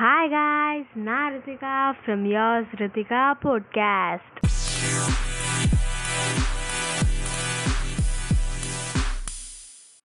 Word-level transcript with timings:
Hi 0.00 0.28
guys 0.28 0.92
நான் 0.98 1.32
Rithika 1.32 1.72
from 1.96 2.22
yours 2.30 2.70
Rithika 2.80 3.22
podcast 3.42 4.38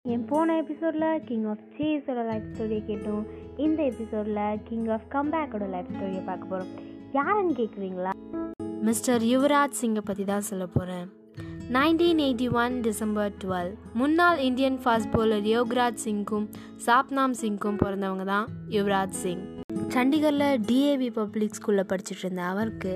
என் 0.05 0.25
போன 0.25 0.55
எபிசோடில் 0.57 1.21
கிங் 1.25 1.45
ஆஃப் 1.45 1.63
சீஸோட 1.75 2.25
லைஃப் 2.25 2.49
ஸ்டோரியை 2.49 2.81
கேட்டோம். 2.87 3.23
இந்த 3.57 3.83
எபிசோடில் 3.83 4.61
கிங் 4.63 4.87
ஆஃப் 4.87 5.07
கம்பேக்கோட 5.11 5.69
லைஃப் 5.69 5.91
ஸ்டோரியை 5.95 6.23
பார்க்க 6.25 6.47
போகிறோம் 6.47 6.73
யாருன்னு 7.11 7.53
கேட்குறீங்களா 7.53 8.13
மிஸ்டர் 8.81 9.23
யுவராஜ் 9.23 9.79
சிங்கை 9.81 10.01
பற்றி 10.01 10.23
தான் 10.23 10.41
சொல்ல 10.41 10.65
போகிறேன் 10.67 11.07
nineteen 11.69 12.19
eighty 12.19 12.49
one 12.55 12.81
December 12.81 13.33
twelve 13.43 13.71
முன்னாள் 13.93 14.39
இந்தியன் 14.39 14.79
ஃபாஸ்ட் 14.83 15.11
போலர் 15.11 15.47
யோகராஜ் 15.47 16.03
சிங்கும் 16.05 16.47
சாப்னாம் 16.85 17.37
சிங்கும் 17.41 17.77
பிறந்தவங்க 17.77 18.23
தான் 18.25 18.47
யுவராஜ் 18.69 19.19
சிங் 19.19 19.43
சண்டிகரில் 19.95 20.61
டிஏவி 20.69 21.07
பப்ளிக் 21.17 21.53
ஸ்கூலில் 21.57 21.87
படிச்சுட்டு 21.89 22.23
இருந்த 22.23 22.41
அவருக்கு 22.51 22.93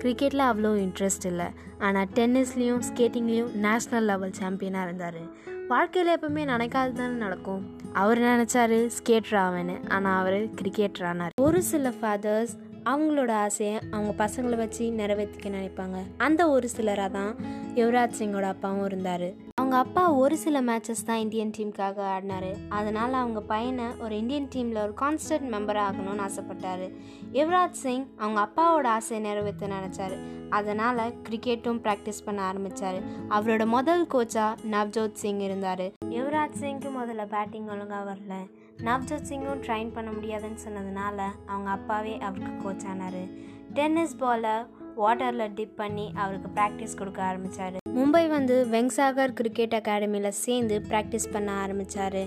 கிரிக்கெட்டில் 0.00 0.42
அவ்வளோ 0.48 0.70
இன்ட்ரெஸ்ட் 0.82 1.26
இல்லை. 1.30 1.46
ஆனால் 1.86 2.08
டென்னிஸ்லேயும் 2.16 2.82
ஸ்கேட்டிங்லேயும் 2.88 3.52
நேஷ்னல் 3.66 4.06
லெவல் 4.10 4.34
சாம்பியனாக 4.40 4.86
இருந்தார். 4.88 5.22
வாழ்க்கையில் 5.70 6.12
எப்பவுமே 6.16 6.42
நினைக்காது 6.52 6.92
தானே 6.98 7.16
நடக்கும். 7.24 7.62
அவர் 8.02 8.20
நினச்சாரு? 8.28 8.78
ஸ்கேட்டர் 8.98 9.38
ஆவேன்னு. 9.44 9.76
ஆனால் 9.88 10.18
அவர் 10.20 10.38
கிரிக்கெட்டர் 10.60 11.08
ஆனார். 11.12 11.34
ஒரு 11.46 11.62
சில 11.70 11.92
ஃபாதர்ஸ் 12.00 12.54
அவங்களோட 12.92 13.32
ஆசையை 13.46 13.74
அவங்க 13.90 14.12
பசங்களை 14.24 14.58
வச்சு 14.64 14.84
நிறைவேற்றிக்க 15.00 15.48
நினைப்பாங்க. 15.58 15.98
அந்த 16.26 16.50
ஒரு 16.56 16.68
சிலராக 16.76 17.10
தான் 17.18 17.32
யுவராஜ் 17.74 18.12
சிங்கோட 18.18 18.42
அப்பாவும் 18.42 18.84
இருந்தார். 18.84 19.50
அவங்க 19.54 19.76
அப்பா 19.76 20.12
ஒரு 20.12 20.36
சில 20.36 20.62
மேட்சஸ் 20.62 21.04
தான் 21.06 21.16
இந்தியன் 21.16 21.50
டீமுக்காக 21.58 22.02
ஆடினாரு. 22.16 22.54
அதனால் 22.68 23.12
அவங்க 23.12 23.40
பையனை 23.40 23.84
ஒரு 24.00 24.16
இந்தியன் 24.16 24.48
டீமில் 24.54 24.82
ஒரு 24.82 24.94
கான்ஸ்டன்ட் 25.00 25.52
மெம்பர் 25.52 25.80
ஆகணும்னு 25.80 26.30
ஆசைப்பட்டாரு. 26.30 26.94
யுவராஜ் 27.32 27.70
சிங் 27.70 28.06
அவங்க 28.16 28.40
அப்பாவோட 28.40 28.84
ஆசையை 28.84 29.28
நிறைவேற்ற 29.28 29.66
நினச்சாரு. 29.66 30.16
அதனால் 30.50 31.12
கிரிக்கெட்டும் 31.28 31.78
ப்ராக்டிஸ் 31.78 32.24
பண்ண 32.24 32.42
ஆரம்பித்தார் 32.42 33.02
அவரோட 33.28 33.66
முதல் 33.66 34.06
கோச்சாக 34.06 34.54
நவ்ஜோத் 34.70 35.12
சிங் 35.12 35.38
இருந்தார். 35.38 35.84
யுவராஜ் 36.04 36.60
சிங்க்கு 36.60 36.90
முதல்ல 37.00 37.26
பேட்டிங் 37.26 37.66
ஒழுங்காக 37.66 38.12
வரல. 38.12 38.32
நவ்ஜோத் 38.76 39.26
சிங்கும் 39.28 39.60
ட்ரைன் 39.60 39.92
பண்ண 39.92 40.12
முடியாதுன்னு 40.12 40.58
சொன்னதுனால 40.68 41.22
அவங்க 41.46 41.70
அப்பாவே 41.70 42.18
அவருக்கு 42.18 42.62
கோச் 42.62 42.86
ஆனார். 42.86 43.50
டென்னிஸ் 43.74 44.16
பாலை 44.16 44.50
வாட்டரில் 44.96 45.54
டிப் 45.54 45.76
பண்ணி 45.76 46.06
அவருக்கு 46.14 46.48
ப்ராக்டிஸ் 46.56 46.96
கொடுக்க 46.96 47.22
ஆரம்பித்தார் 47.22 47.76
மும்பை 47.96 48.22
வந்து 48.28 48.54
வெங்சாகர் 48.72 49.34
கிரிக்கெட் 49.38 49.76
அகாடமியில் 49.78 50.28
சேர்ந்து 50.28 50.76
ப்ராக்டிஸ் 50.90 51.30
பண்ண 51.32 51.52
ஆரம்பித்தார் 51.64 52.22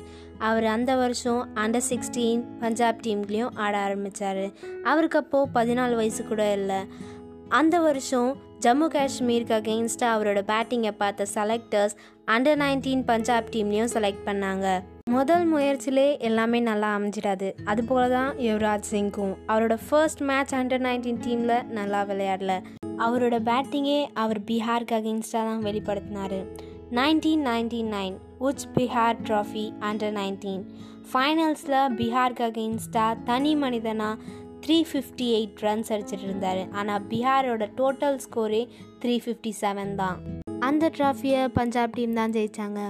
அவர் 0.47 0.67
அந்த 0.75 0.95
வருஷம் 0.95 1.41
அண்டர் 1.63 1.87
சிக்ஸ்டீன் 1.89 2.43
பஞ்சாப் 2.59 3.03
டீம்லேயும் 3.05 3.53
ஆட 3.65 3.77
ஆரம்பித்தார் 3.77 4.43
அவருக்கு 4.83 5.19
அப்போது 5.23 5.51
பதினாலு 5.59 5.95
வயசு 5.95 6.23
கூட 6.25 6.53
இல்லை. 6.53 6.81
அந்த 7.49 7.79
வருஷம் 7.79 8.31
ஜம்மு 8.65 8.87
காஷ்மீருக்கு 8.95 9.55
அகெயின்ஸ்டாக 9.59 10.15
அவரோட 10.15 10.41
பேட்டிங்கை 10.51 10.91
பார்த்த 11.03 11.27
செலக்டர்ஸ் 11.35 11.95
அண்டர் 12.35 12.61
நைன்டீன் 12.63 13.05
பஞ்சாப் 13.11 13.49
டீம்லேயும் 13.55 13.93
செலக்ட் 13.95 14.27
பண்ணாங்க. 14.29 14.67
முதல் 15.13 15.43
முயற்சியிலே 15.51 16.05
எல்லாமே 16.27 16.59
நல்லா 16.67 16.87
அமைஞ்சிடாது. 16.97 17.47
அதுபோல 17.71 18.03
தான் 18.13 18.31
யுவராஜ் 18.45 18.87
சிங்கும். 18.91 19.33
அவரோட 19.51 19.75
ஃபர்ஸ்ட் 19.83 20.21
மேட்ச் 20.29 20.53
அண்டர் 20.59 20.83
நைன்டீன் 20.85 21.19
டீமில் 21.25 21.53
நல்லா 21.77 21.99
விளையாடல. 22.11 22.53
அவரோட 23.05 23.35
பேட்டிங்கே 23.49 23.99
அவர் 24.23 24.39
பீகாருக்கு 24.47 24.95
அகெயின்ஸ்டாக 24.99 25.43
தான் 25.49 25.61
வெளிப்படுத்தினார். 25.67 26.37
Nineteen 26.99 27.45
ninety 27.49 27.81
nine 27.93 28.15
Cooch 28.47 28.65
Behar 28.77 29.21
trophy 29.29 29.65
under 29.89 30.15
nineteen 30.19 30.65
ஃபைனல்ஸில் 31.11 31.79
பீகாருக்கு 32.01 32.45
அகெயின்ஸ்டாக 32.49 33.21
தனி 33.29 33.53
மனிதனாக 33.63 34.19
த்ரீ 34.65 34.79
ஃபிஃப்டி 34.91 35.29
எயிட் 35.37 35.65
ரன்ஸ் 35.67 35.93
அடிச்சிட்டு 35.95 36.27
இருந்தார். 36.29 36.61
ஆனால் 36.79 37.07
பீகாரோட 37.13 37.71
டோட்டல் 37.81 38.21
ஸ்கோரே 38.27 38.63
த்ரீ 39.03 39.17
ஃபிஃப்டி 39.25 39.53
செவன் 39.63 39.95
தான். 40.03 40.19
அந்த 40.69 40.91
ட்ராஃபியை 40.99 41.41
பஞ்சாப் 41.59 41.97
டீம் 41.99 42.19
தான் 42.21 42.35
ஜெயித்தாங்க 42.37 42.81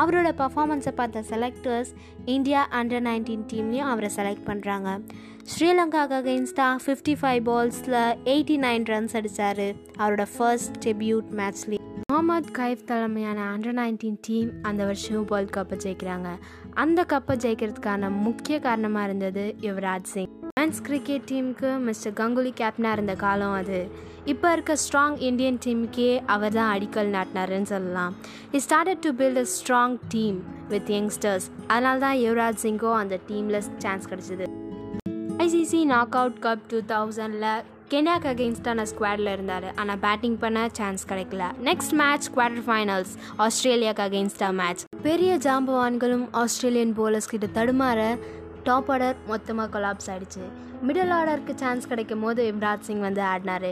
அவரோட 0.00 0.28
பர்ஃபாமன்ஸை 0.42 0.92
பார்த்த 1.00 1.24
செலக்டர்ஸ் 1.30 1.92
இந்தியா 2.24 2.60
அண்டர் 2.80 3.04
நைன்டீன் 3.08 3.46
டீம்லேயும் 3.52 3.90
அவரை 3.92 4.10
செலக்ட் 4.16 4.46
பண்ணுறாங்க 4.46 4.90
ஸ்ரீலங்காவுக்கு 5.52 6.18
அகெயின்ஸ்டாக 6.18 6.76
ஃபிஃப்டி 6.84 7.14
ஃபைவ் 7.20 7.42
பால்ஸில் 7.48 7.98
எயிட்டி 8.32 8.56
நைன் 8.66 8.86
ரன்ஸ் 8.92 9.16
அடித்தார் 9.20 9.66
அவரோட 10.02 10.26
ஃபர்ஸ்ட் 10.36 10.78
டெபியூட் 10.86 11.28
மேட்ச்லேயே 11.40 11.82
முகமது 12.10 12.50
கைஃப் 12.58 12.84
தலைமையான 12.84 13.38
அண்டர் 13.52 13.76
நைன்டீன் 13.80 14.18
டீம் 14.20 14.50
அந்த 14.62 14.84
வருஷம் 14.84 15.24
வேர்ல்ட் 15.24 15.54
கப்பை 15.56 15.76
ஜெயிக்கிறாங்க. 15.84 16.28
அந்த 16.82 17.00
கப்பை 17.12 17.34
ஜெயிக்கிறதுக்கான 17.44 18.10
முக்கிய 18.26 18.58
காரணமாக 18.60 19.08
இருந்தது 19.08 19.44
யுவராஜ் 19.60 20.10
சிங். 20.14 20.33
மென்ஸ் 20.64 20.84
கிரிக்கெட் 20.86 21.24
டீமுக்கு 21.30 21.70
மிஸ்டர் 21.86 22.12
கங்குலி 22.18 22.50
கேப்டனாக 22.58 22.96
இருந்த 22.96 23.14
காலம் 23.22 23.54
அது. 23.58 23.78
இப்போ 24.32 24.52
இருக்க 24.52 24.74
ஸ்ட்ராங் 24.82 25.16
இந்தியன் 25.28 25.58
டீமுக்கே 25.64 26.06
அவர் 26.34 26.54
தான் 26.58 26.70
அடிக்கல் 26.76 27.10
நாட்டினாருன்னு 27.16 27.68
சொல்லலாம். 27.72 28.12
He 28.52 28.60
started 28.66 29.02
to 29.06 29.10
build 29.18 29.40
a 29.42 29.44
strong 29.54 29.96
team 30.14 30.38
with 30.68 30.90
youngsters 30.96 31.46
அதனால 31.72 31.98
தான் 32.04 32.16
யுவராஜ் 32.24 32.62
சிங்கோ 32.64 32.92
அந்த 33.00 33.16
டீமில் 33.30 33.58
சான்ஸ் 33.84 34.06
கிடச்சிது. 34.12 34.46
ICC 35.46 35.80
knock 35.94 36.16
out 36.20 36.38
cup 36.46 36.62
two 36.70 36.80
thousand 36.92 37.50
கென்யாக்கு 37.94 38.30
அகெயின்ஸ்டான 38.32 38.86
ஸ்குவாடில் 38.92 39.32
இருந்தார். 39.34 39.68
ஆனால் 39.82 40.00
பேட்டிங் 40.06 40.38
பண்ண 40.44 40.62
சான்ஸ் 40.78 41.04
கிடைக்கல. 41.10 41.50
நெக்ஸ்ட் 41.68 41.96
மேட்ச் 42.02 42.30
குவார்டர் 42.36 42.64
ஃபைனல்ஸ் 42.68 43.12
ஆஸ்திரேலியாவுக்கு 43.46 44.06
அகெயின்ஸ்டா 44.06 44.50
மேட்ச் 44.62 44.84
பெரிய 45.08 45.34
ஜாம்பவான்களும் 45.48 46.24
ஆஸ்திரேலியன் 46.44 46.96
போலர்ஸ் 47.00 47.30
கிட்ட 47.34 47.48
தடுமாற 47.58 48.00
டாப் 48.68 48.90
ஆர்டர் 48.94 49.16
மொத்தமாக 49.30 49.68
கொலாப்ஸ் 49.74 50.08
ஆகிடுச்சு 50.12 50.44
மிடில் 50.86 51.12
ஆர்டருக்கு 51.18 51.54
சான்ஸ் 51.62 51.90
கிடைக்கும் 51.90 52.24
போது 52.26 52.42
யுவராஜ் 52.50 52.86
சிங் 52.88 53.04
வந்து 53.08 53.22
ஆடினார் 53.32 53.68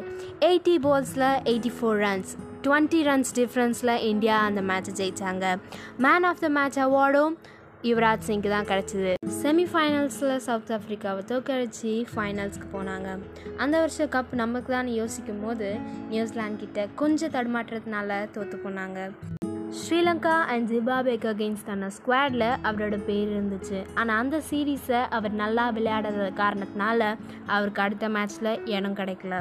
eighty 0.49 0.75
பால்ஸில் 0.87 1.27
eighty 1.51 1.73
four 1.77 1.99
runs 2.07 2.33
twenty 2.67 3.01
runs 3.09 3.33
டிஃப்ரென்ஸில் 3.39 3.95
India 4.11 4.37
அந்த 4.49 4.61
மேட்ச்சை 4.71 4.95
ஜெயித்தாங்க 5.01 5.47
man 6.07 6.27
of 6.31 6.43
the 6.45 6.51
match 6.59 6.79
award 6.87 7.35
Yuvraj 7.91 8.27
சிங்க்கு 8.29 8.51
தான் 8.55 8.69
கிடச்சிது. 8.71 9.13
செமிஃபைனல்ஸில் 9.41 10.35
சவுத் 10.47 10.73
ஆஃப்ரிக்காவை 10.77 11.23
தோக்கடிச்சு 11.31 11.93
ஃபைனல்ஸ்க்கு 12.13 12.69
போனாங்க. 12.77 13.09
அந்த 13.65 13.75
வருஷம் 13.85 14.13
கப் 14.17 14.35
நமக்கு 14.43 14.73
தான் 14.77 14.91
யோசிக்கும் 15.01 15.43
போது 15.47 15.71
நியூசிலாண்ட் 16.13 16.63
கிட்ட 16.65 16.89
கொஞ்சம் 17.03 17.35
தடுமாற்றத்தினால 17.37 18.21
தோற்று 18.37 18.59
போனாங்க. 18.67 19.09
ஸ்ரீலங்கா 19.81 20.35
அண்ட் 20.53 20.67
ஜிம்பாபேக்கு 20.71 21.29
அகெயின்ஸ்டான 21.31 21.89
ஸ்குவாடில் 21.97 22.49
அவரோட 22.69 22.97
பேர் 23.07 23.29
இருந்துச்சு. 23.35 23.79
ஆனால் 24.01 24.19
அந்த 24.23 24.41
சீரீஸை 24.49 25.01
அவர் 25.17 25.35
நல்லா 25.43 25.65
விளையாடுற 25.77 26.27
காரணத்தினால 26.41 27.01
அவருக்கு 27.57 27.83
அடுத்த 27.85 28.09
மேட்ச்சில் 28.17 28.51
இடம் 28.75 28.99
கிடைக்கல. 29.01 29.39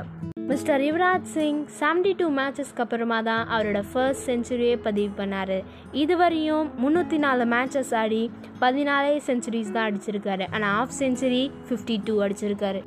Mister 0.52 0.82
Yuvraj 0.86 1.28
Singh 1.34 1.60
seventy 1.80 2.14
two 2.20 2.28
மேட்சஸ்க்கு 2.38 2.84
அப்புறமா 2.86 3.20
தான் 3.30 3.44
அவரோட 3.56 3.82
ஃபர்ஸ்ட் 3.92 4.26
செஞ்சுரியே 4.30 4.76
பதிவு 4.88 5.12
பண்ணார். 5.20 5.58
இதுவரையும் 6.04 6.70
முந்நூற்றி 6.84 7.20
நாலு 7.26 7.46
மேட்சஸ் 7.56 7.94
ஆடி 8.04 8.24
பதினாலே 8.64 9.14
செஞ்சுரிஸ் 9.28 9.76
தான் 9.76 9.88
அடிச்சிருக்காரு. 9.90 10.48
ஆனால் 10.56 10.76
ஆஃப் 10.82 10.98
செஞ்சுரி 11.02 11.44
ஃபிஃப்டி 11.68 11.98
டூ 12.10 12.16
அடிச்சிருக்காரு. 12.28 12.82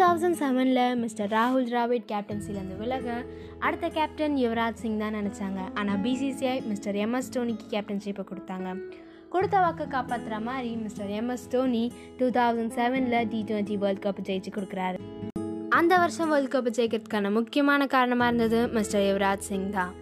தௌசண்ட் 0.00 0.38
செவனில் 0.40 0.96
மிஸ்டர் 1.02 1.30
ராகுல் 1.36 1.66
டிராவிட் 1.70 2.04
கேப்டன்சிலேருந்து 2.10 2.76
விலக 2.80 3.06
அடுத்த 3.66 3.86
கேப்டன் 3.96 4.36
யுவராஜ் 4.42 4.80
சிங் 4.82 4.98
தான் 5.02 5.16
நினச்சாங்க. 5.18 5.60
ஆனால் 5.78 6.00
பிசிசிஐ 6.04 6.54
மிஸ்டர் 6.70 6.96
எம்எஸ் 7.04 7.30
டோனிக்கு 7.36 7.66
கேப்டன்ஷிப்பை 7.72 8.24
கொடுத்தாங்க. 8.30 8.68
கொடுத்த 9.34 9.56
வாக்கை 9.64 9.86
காப்பாற்றுற 9.94 10.36
மாதிரி 10.48 10.70
mister 10.84 11.10
MS 11.20 11.46
Dhoni 11.54 11.84
two 12.18 12.28
thousand 12.38 12.74
செவனில் 12.78 13.28
டி 13.32 13.40
டுவெண்ட்டி 13.48 13.78
வேர்ல்ட் 13.84 14.04
கப் 14.06 14.22
ஜெயிச்சு 14.28 14.52
கொடுக்குறாரு. 14.56 14.98
அந்த 15.80 15.92
வருஷம் 16.02 16.30
வேர்ல்ட் 16.34 16.54
கப் 16.54 16.70
ஜெயிக்கிறதுக்கான 16.78 17.32
முக்கியமான 17.38 17.86
காரணமாக 17.96 18.30
இருந்தது 18.32 18.60
மிஸ்டர் 18.78 19.06
யுவராஜ் 19.08 19.48
சிங் 19.50 19.68
தான். 19.78 19.92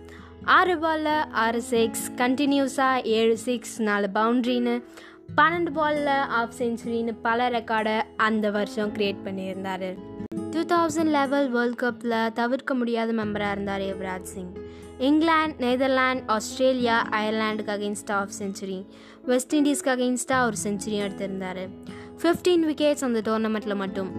ஆறு 0.59 0.77
பாலில் 0.79 1.15
ஆறு 1.45 1.63
சிக்ஸ் 1.73 2.07
கண்டினியூஸாக 2.23 3.05
ஏழு 3.19 3.37
சிக்ஸ் 3.49 3.77
நாலு 3.89 4.09
பவுண்ட்ரின்னு 4.19 4.75
பன்னெண்டு 5.35 5.71
பாலில் 5.71 6.07
ஆஃப் 6.39 6.53
செஞ்சுரின்னு 6.59 7.15
பல 7.23 7.49
ரெக்கார்டை 7.51 8.03
அந்த 8.17 8.51
வருஷம் 8.51 8.95
க்ரியேட் 8.95 9.23
பண்ணியிருந்தார். 9.25 9.97
டூ 10.51 10.61
தௌசண்ட் 10.75 11.11
லெவல் 11.11 11.51
வேர்ல்ட் 11.51 11.81
கப்பில் 11.83 12.33
தவிர்க்க 12.33 12.75
முடியாத 12.75 13.13
மெம்பராக 13.13 13.51
இருந்தார் 13.51 13.81
Yuvraj 13.81 14.31
Singh. 14.35 14.53
England 14.99 15.67
Netherland 15.67 16.23
Australia 16.27 17.09
அயர்லாண்டுக்கு 17.11 17.73
அகெயின்ஸ்டாக 17.77 18.13
ஆஃப் 18.13 18.37
செஞ்சுரி 18.39 18.87
வெஸ்ட் 19.25 19.57
இண்டீஸ்க்கு 19.57 19.93
அகெயின்ஸ்டாக 19.95 20.47
ஒரு 20.47 20.57
செஞ்சுரியும் 20.65 21.05
எடுத்திருந்தார். 21.09 21.69
ஃபிஃப்டீன் 22.23 22.65
விக்கெட்ஸ் 22.71 23.05
அந்த 23.05 23.21
டோர்னமெண்ட்டில் 23.31 23.77
மட்டும். 23.77 24.17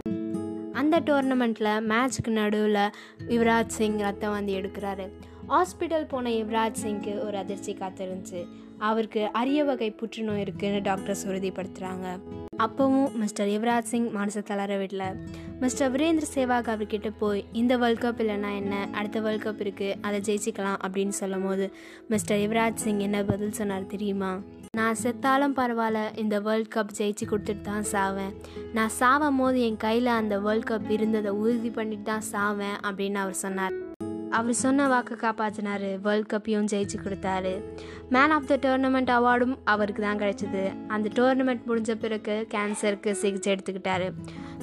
அந்த 0.73 0.99
டோர்னமெண்ட்டில் 0.99 1.73
மேட்ச்க்கு 1.91 2.27
நடுவில் 2.27 2.91
யுவராஜ் 3.27 3.75
சிங் 3.79 3.99
ரத்தம் 3.99 4.31
வந்து 4.31 4.53
எடுக்கிறாரு. 4.53 5.09
ஹாஸ்பிட்டல் 5.49 6.07
போன 6.07 6.29
யுவராஜ் 6.29 6.83
சிங்க்கு 6.83 7.25
ஒரு 7.25 7.37
அதிர்ச்சி 7.37 7.73
காத்திருந்துச்சு. 7.73 8.47
அவருக்கு 8.77 9.29
அரிய 9.31 9.63
வகை 9.63 9.91
புற்றுநோய் 9.91 10.39
இருக்குன்னு 10.39 10.81
டாக்டர்ஸ் 10.81 11.27
உறுதிப்படுத்துகிறாங்க 11.27 12.19
அப்போவும் 12.63 13.13
மிஸ்டர் 13.13 13.47
யுவராஜ் 13.47 13.89
சிங் 13.91 14.11
மனசு 14.11 14.43
தளர 14.43 14.77
விடல. 14.77 15.15
மிஸ்டர் 15.59 15.91
வீரேந்திர 15.91 16.21
சேவாக் 16.35 16.71
அவர்கிட்ட 16.73 17.11
போய் 17.19 17.45
இந்த 17.51 17.77
வேர்ல்ட் 17.77 18.03
கப் 18.03 18.21
இல்லைன்னா 18.21 18.55
என்ன? 18.55 18.87
அடுத்த 18.91 19.19
வேர்ல்ட் 19.19 19.43
கப் 19.43 19.67
இருக்குது 19.67 19.95
அதை 20.01 20.19
ஜெயிச்சிக்கலாம். 20.19 20.77
அப்படின்னு 20.87 21.09
சொல்லும் 21.09 21.43
போது 21.43 21.73
மிஸ்டர் 22.07 22.37
யுவராஜ் 22.37 22.73
சிங் 22.73 22.99
என்ன 22.99 23.23
பதில் 23.23 23.51
சொன்னார் 23.51 23.85
தெரியுமா? 23.85 24.39
நான் 24.75 24.95
செத்தாலும் 25.03 25.55
பரவாயில்ல 25.55 26.17
இந்த 26.17 26.39
வேர்ல்ட் 26.39 26.73
கப் 26.75 26.95
ஜெயிச்சு 26.97 27.25
கொடுத்துட்டு 27.25 27.61
தான் 27.61 27.83
சாவேன். 27.91 28.33
நான் 28.73 28.89
சாவும் 28.89 29.37
போது 29.37 29.61
என் 29.61 29.77
கையில் 29.77 30.05
அந்த 30.05 30.39
வேர்ல்ட் 30.39 30.69
கப் 30.69 30.89
இருந்ததை 30.89 31.31
உறுதி 31.31 31.69
பண்ணிட்டு 31.69 32.03
தான் 32.03 32.27
சாவேன் 32.31 32.77
அப்படின்னு 32.83 33.13
அவர் 33.13 33.33
சொன்னார். 33.33 33.86
அவர் 34.31 34.53
சொன்ன 34.53 34.87
வாக்கை 34.87 35.17
காப்பாற்றினாரு 35.21 36.01
வேர்ல்ட் 36.01 36.31
கப்பையும் 36.33 36.69
ஜெயிச்சு 36.71 36.97
கொடுத்தாரு. 37.05 37.63
Man 38.09 38.31
of 38.31 38.47
the 38.47 38.55
tournament 38.55 39.11
award 39.17 39.55
அவருக்கு 39.63 40.01
தான் 40.01 40.19
கிடைச்சிது. 40.19 40.73
அந்த 40.87 41.09
டோர்னமெண்ட் 41.15 41.63
முடிஞ்ச 41.67 41.95
பிறகு 41.95 42.47
கேன்சருக்கு 42.53 43.11
சிகிச்சை 43.11 43.55
எடுத்துக்கிட்டாரு. 43.55 44.09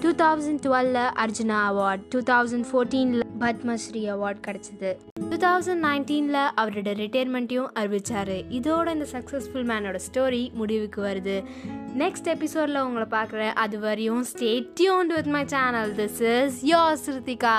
டூ 0.00 0.12
தௌசண்ட் 0.12 0.62
டுவெலில் 0.66 1.04
அர்ஜுனா 1.24 1.58
அவார்ட் 1.70 2.00
டூ 2.08 2.20
தௌசண்ட் 2.20 2.66
ஃபோர்டீனில் 2.72 3.22
பத்மஸ்ரீ 3.38 4.02
அவார்ட் 4.14 4.42
கிடச்சிது. 4.46 4.96
டூ 5.30 5.36
தௌசண்ட் 5.36 5.84
நைன்டீனில் 5.84 6.42
அவரோட 6.60 6.92
ரிட்டையர்மெண்ட்டையும் 7.02 7.70
அறிவிச்சார். 7.80 8.34
இதோட 8.50 8.92
இந்த 8.92 9.06
சக்ஸஸ்ஃபுல் 9.12 9.68
மேனோட 9.70 9.98
ஸ்டோரி 10.08 10.52
முடிவுக்கு 10.52 11.02
வருது. 11.02 11.44
நெக்ஸ்ட் 11.98 12.24
எபிசோடில் 12.24 12.82
உங்களை 12.82 13.06
பார்க்குறேன் 13.10 13.52
அது 13.52 13.78
வரையும் 13.78 14.24
stay 14.32 14.68
tuned 14.80 15.14
with 15.16 15.26
my 15.26 15.44
channel 15.46 15.92
this 15.92 16.22
is 16.36 16.64
your 16.64 16.96
Shruthika 17.06 17.56